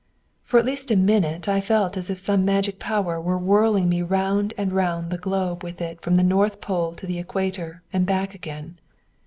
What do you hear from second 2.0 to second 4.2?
if some magic power were whirling me